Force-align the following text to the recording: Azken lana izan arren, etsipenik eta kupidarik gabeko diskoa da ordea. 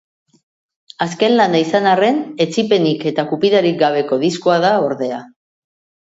Azken 1.05 1.33
lana 1.39 1.59
izan 1.65 1.89
arren, 1.91 2.17
etsipenik 2.45 3.05
eta 3.11 3.25
kupidarik 3.33 3.77
gabeko 3.83 4.19
diskoa 4.23 4.57
da 4.65 4.71
ordea. 4.87 5.21